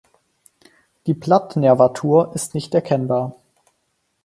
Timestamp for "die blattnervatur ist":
1.05-2.55